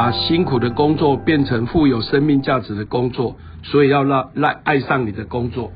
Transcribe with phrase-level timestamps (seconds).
[0.00, 5.72] 把辛苦的工作变成富有生命价值的工作，所以要让让爱上你的工作。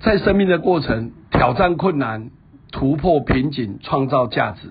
[0.00, 2.30] 在生命的过程，挑战困难，
[2.72, 4.70] 突破瓶颈，创造价值。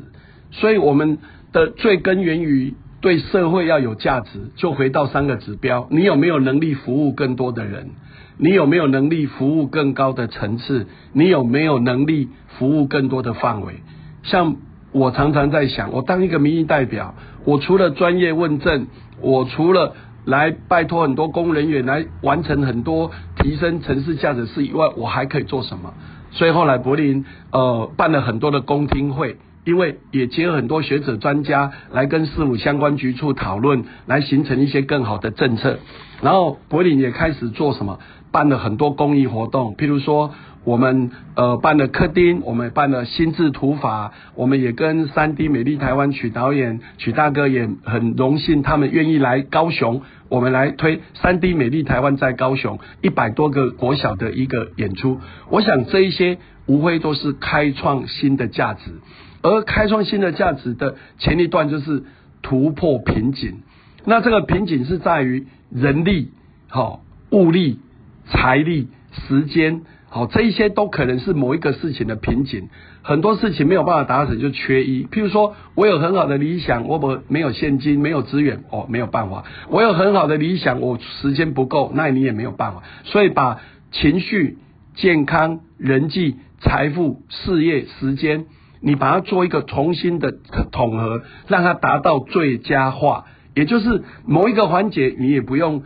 [0.50, 1.20] 所以我们
[1.52, 7.92] 的最根源于对社会要有价值，就回到三个指标：你有没有能力服务更多的人？
[8.40, 10.88] 你有没有能力服务更高的层次？
[11.12, 13.84] 你有没有能力服务更多的范围？
[14.24, 14.56] 像
[14.94, 18.88] 我常常在想，我当一个民意代表，我除了专业问政，
[19.20, 19.94] 我除了
[20.24, 25.94] 来拜托很多公人员来完成很多提升城市价值事以外，我还可以做什么？
[26.32, 35.80] 所以后来柏林呃办了很多的公听会，因为也结合很多学者专家来跟市府相关局处讨论，来形成一些更好的政策。
[36.22, 38.00] 然后柏林也开始做什么？
[38.34, 40.32] 办了很多公益活动，譬如说。
[40.66, 55.20] 我们呃办了客丁，我们办了心智图法，我们也跟三 D 美丽台湾曲导演曲大哥也很荣幸，他们愿意来高雄，我们来推三 D 美丽台湾在高雄一百多个国小的一个演出。
[55.50, 59.02] 我想这一些无非都是开创新的价值，
[59.42, 62.06] 而开创新的价值的前一段就是
[62.42, 63.64] 突破瓶颈。
[64.06, 66.32] 那这个瓶颈是在于人力、
[66.70, 67.80] 好物力、
[68.26, 68.90] 财力、
[69.28, 69.82] 时间。
[70.10, 72.70] 好，这一些都可能是某一个事情的瓶颈，
[73.02, 75.06] 很多事情没有办法达成就缺一。
[75.06, 79.44] 譬如说，我有很好的理想，我不没有现金，没有资源，哦，没有办法。
[79.70, 82.84] 我有很好的理想，我时间不够，那你也没有办法。
[83.06, 84.60] 所以，把情绪、
[84.94, 88.46] 健康、人际、财富、事业、时间，
[88.82, 90.32] 你把它做一个重新的
[90.72, 95.82] 统合，让它达到最佳化，也就是某一个环节，你也不用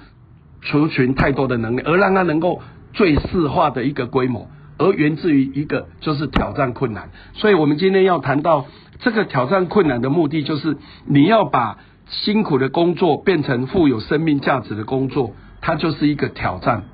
[0.62, 2.62] 储存太多的能力，而让它能够。
[2.94, 4.48] 最适化的一个规模，
[4.80, 7.12] 而源自于一个就是挑战困难。
[7.34, 8.66] 所以，我们今天要谈到
[8.98, 11.78] 这个挑战困难的目的，就是你要把
[12.10, 16.86] 辛苦的工作变成富有生命价值的工作，它就是一个挑战。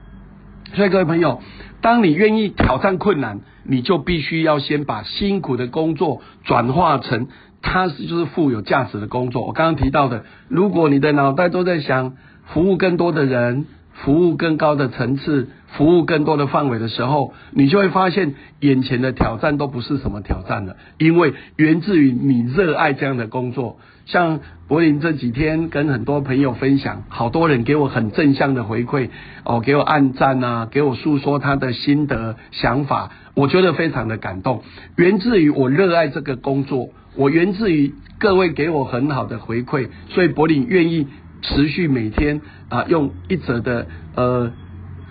[0.73, 1.41] 所以，各位朋友，
[1.79, 7.29] 当你愿意挑战困难，你就必须要先把辛苦的工作转化成
[7.61, 9.45] 它是就是富有价值的工作。
[9.45, 12.15] 我刚刚提到的，如果你的脑袋都在想
[12.47, 13.65] 服务更多的人。
[13.95, 23.77] 服务更高的层次，服务更多的范围的时候，你就会发现眼前的挑战都不是什么挑战了，因为源自于你热爱这样的工作。
[24.07, 29.09] 像柏林这几天跟很多朋友分享，好多人给我很正向的回馈，
[29.45, 34.63] 哦，给我按赞啊，给我诉说他的心得想法，我觉得非常的感动。
[34.97, 41.07] 源自于我热爱这个工作，我源自于各位给我很好的回馈，所以柏林愿意。
[41.43, 44.51] 持续每天啊，用一则的呃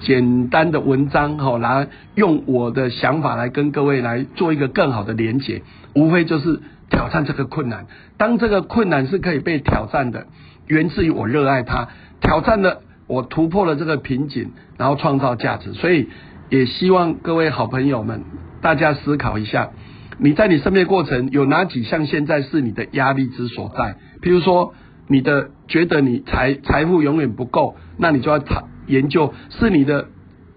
[0.01, 5.63] 简单的文章哈，来用我的想法来跟各位来做一个更好的连结，
[5.95, 7.87] 无非就是挑战这个困难。
[8.17, 10.27] 当这个困难是可以被挑战的，
[10.67, 11.89] 源自于我热爱它，
[12.21, 15.75] 挑战了我突破了这个瓶颈，然后创造价值。
[15.75, 16.09] 所以
[16.49, 18.25] 也希望各位好朋友们，
[18.63, 19.71] 大家思考一下，
[20.19, 23.97] 你在你生命过程有哪几项现在是你的压力之所在？
[24.23, 24.73] 譬如说。
[25.13, 30.07] 你的觉得你财财富永远不够，那你就要讨研究是你的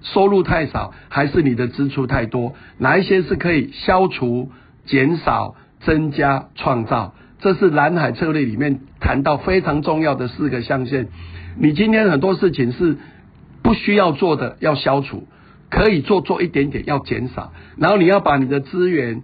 [0.02, 2.54] 收入太少，还是你的支出太多？
[2.78, 4.52] 哪一些是可以消除、
[4.86, 7.14] 减少、增加、创造？
[7.40, 11.10] 这是蓝海策略里面谈到非常重要的四个象限。
[11.60, 12.98] 你今天很多事情是
[13.62, 15.28] 不需要做的，要消除；
[15.70, 17.52] 可以做做一点点，要减少。
[17.78, 19.22] 然后你要把你的资源。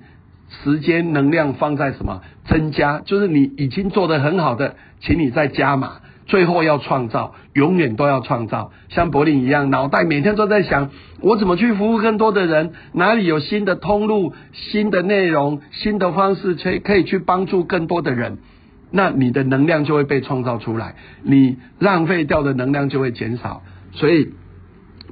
[0.63, 2.99] 时间能量放在什么增加？
[2.99, 6.01] 就是你已经做得很好的，请你再加码。
[6.27, 8.71] 最后要创造，永远都要创造。
[8.89, 10.89] 像柏林一样，脑袋每天都在想，
[11.19, 12.71] 我怎么去服务更多的人？
[12.93, 18.37] 哪里有新的通路、新的内容、新的方式，可可以去帮助更多的人？
[18.91, 23.61] 那你的能量就会被创造出来，你浪费掉的能量就会减少。
[23.91, 24.29] 所以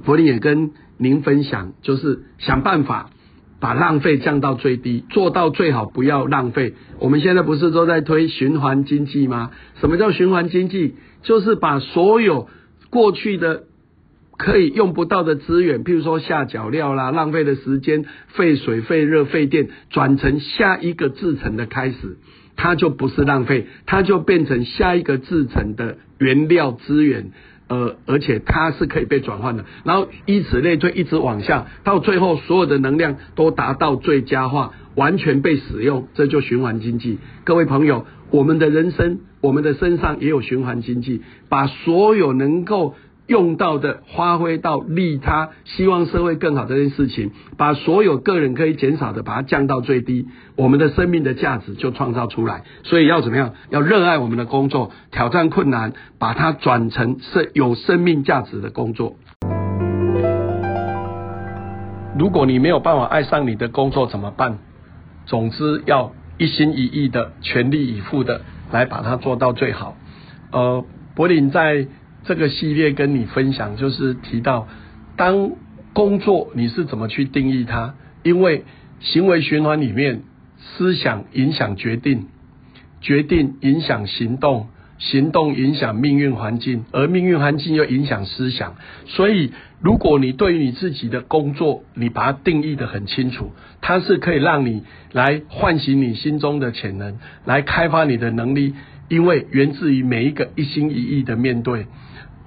[0.04, 3.10] 柏林也跟您分享，就是想办法。
[3.60, 6.74] 把浪费降到最低，做到最好不要浪费。
[6.98, 9.50] 我们现在不是都在推循环经济吗？
[9.80, 10.94] 什么叫循环经济？
[11.22, 12.48] 就是把所有
[12.88, 13.64] 过去的
[14.38, 22.16] 可以用不到的资源，譬如说下脚料啦、浪费的时间、废水、废热、废电，转成下一个制成的开始，
[22.56, 27.32] 它就不是浪费，它就变成下一个制成的原料资源。
[27.70, 37.18] 呃，而且它是可以被转换的，然后以此类推，一直往下，到最后所有的能量都达到最佳化，完全被使用，这就循环经济。
[37.44, 42.96] 各位朋友，我们的人生，我们的身上也有循环经济，把所有能够
[43.30, 52.64] 用到的发挥到利他，希望社会更好这件事情，把所有个人可以减少的，把它降到最低，我们的生命的价值就创造出来。
[52.82, 53.54] 所以要怎么样？
[53.70, 59.14] 要热爱我们的工作，挑战困难，把它转成是有生命价值的工作。
[62.18, 64.58] 如果你没有办法爱上你的工作怎么办？
[65.26, 68.40] 总之要一心一意的、全力以赴的
[68.72, 69.94] 来把它做到最好。
[70.50, 70.84] 呃，
[71.14, 71.86] 柏林在。
[72.24, 74.68] 这个系列跟你分享，就是提到
[75.16, 75.52] 当
[75.92, 77.94] 工作你是怎么去定义它？
[78.22, 78.64] 因为
[79.00, 80.22] 行为循环里面，
[80.58, 82.26] 思想影响决定，
[83.00, 84.68] 决定影响行动，
[84.98, 88.76] 行动影响命运环境，而命运环境又影响思想。
[89.06, 94.82] 所以，如果你对于你自己的工作，你把它定义的很清楚，它是可以让你
[95.12, 98.74] 来唤醒你心中的潜能，来开发你的能力，
[99.10, 101.86] 因为源自于每一个一心一意的面对。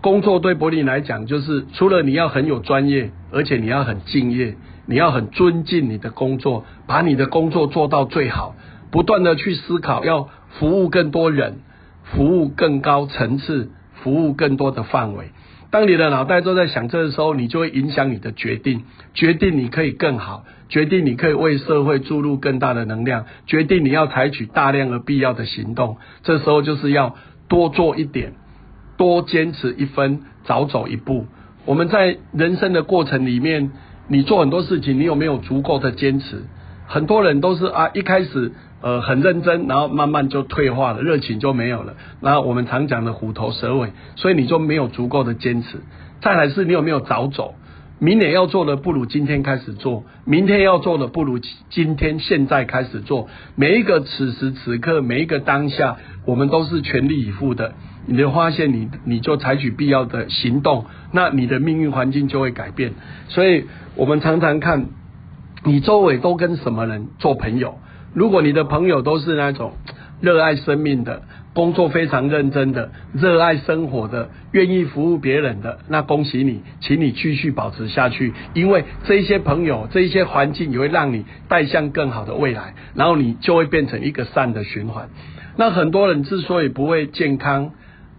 [0.02, 4.56] 工作对柏林来讲，就是除了你要很有专业，而且你要很敬业，
[4.86, 8.56] 你要很尊敬你的工作，把你的工作做到最好，
[8.92, 11.60] 不断的去思考，要服务更多人，
[12.04, 15.32] 服务更高层次，服务更多的范围。
[15.74, 18.84] 当你的脑袋都在想这的时候，你就会影响你的决定，
[19.16, 25.98] 决定你可以更好，决定你可以为社会注入更大的能量，决定你要采取大量而必要的行动。
[26.22, 27.16] 这时候就是要
[27.48, 28.34] 多做一点。
[28.98, 31.26] 多坚持一分，早走一步。
[31.66, 33.72] 我们在人生的过程里面，
[34.08, 36.44] 你做很多事情，你有没有足够的坚持？
[36.86, 38.52] 很多人都是啊，一开始
[38.84, 41.96] 呃很认真，然后慢慢就退化了，热情就没有了。
[42.22, 45.80] 然后我们常讲的虎头蛇尾，所以你就没有足够的坚持。
[46.22, 47.56] 再来是，你有没有早走？
[48.00, 51.40] 明年要做的不如今天开始做，明天要做的不如
[51.70, 53.30] 今天现在开始做。
[53.56, 55.96] 每一个此时此刻，每一个当下，
[56.26, 57.76] 我们都是全力以赴的。
[58.06, 62.92] 你就发现，你你就采取必要的行动，那你的命运环境就会改变。
[63.30, 64.88] 所以我们常常看，
[65.64, 67.78] 你周围都跟什么人做朋友？
[68.14, 69.74] 如果你的朋友都是那种
[70.22, 71.24] 热爱生命的。
[71.54, 85.10] 工作非常认真的，热爱生活的，愿意服务别人的，那恭喜你，请你继续保持下去，因为这些朋友，这一些环境也会让你带向更好的未来，然后你就会变成一个善的循环。
[85.56, 87.74] 那很多人之所以不会健康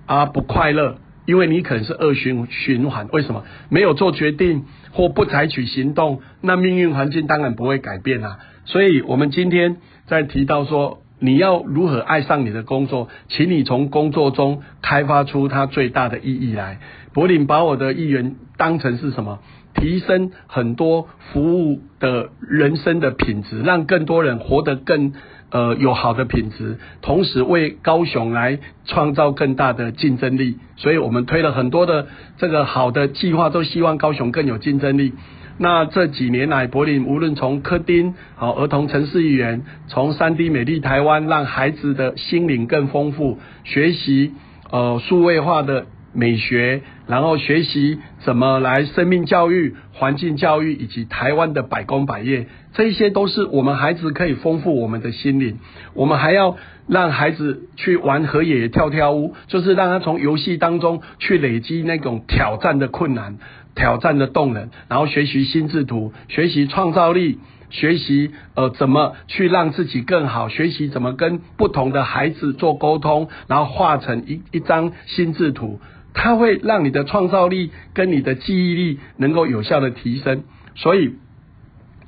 [0.06, 3.08] 啊不快乐，因为你可能是恶循循环。
[3.11, 3.43] 为什么？
[3.69, 8.38] 没有做决定或不采取行动，那命运环境当然不会改变啊。
[8.65, 9.77] 所以我们今天
[10.07, 11.01] 在提到说。
[11.21, 13.09] 你要如何爱上你的工作？
[13.29, 16.81] 请你从工作中开发出它最大的意义来。
[17.15, 19.39] 柏林把我的意愿当成是什么？
[19.75, 25.15] 提升很多服务的人生的品质，让更多人活得更
[25.51, 30.59] 呃有好的品质，同时为高雄来创造更大的竞争力。
[30.77, 35.15] 所以我们推了很多的这个好的计划，都希望高雄更有竞争力。
[35.56, 44.33] 那这几年来，柏林无论从科丁好儿童城市语言，从三 D 美丽台湾，让孩子的心灵更丰富，学习
[44.71, 55.59] 呃数位化的美学，然后学习怎么来生命教育、环境教育以及台湾的百工百业，这一些都是我们孩子可以丰富我们的心灵。
[55.95, 56.56] 我们还要
[56.89, 63.39] 让孩子去玩河野跳跳屋，就是让他从游戏当中去累积那种挑战的困难。
[63.75, 67.38] 挑战的动能，然后学习心智图，学习创造力，
[67.71, 75.81] 学习呃怎么去让自己更好，学习怎么跟不同的孩子做沟通，然后画成一一张心智图，
[76.13, 80.44] 它会让你的创造力跟你的记忆力能够有效的提升。
[80.77, 81.15] 所以，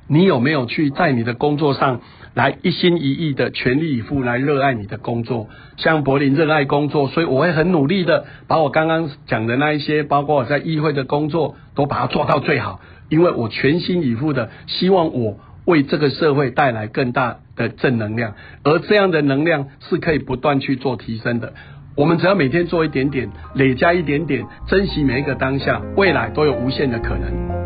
[0.08, 2.00] 你有没有去在你的工作上？
[2.36, 21.54] 来一心一意的全力以赴来热爱你的工作，像柏林热爱工作，所以我会很努力的把我刚刚讲的那一些，包括我在议会的工作，都把它做到最好，因为我全心以赴的希望我为这个社会带来更大的正能量，而这样的能量是可以不断去做提升的。
[21.96, 27.65] 我们只要每天做一点点，累加一点点，珍惜每一个当下，未来都有无限的可能。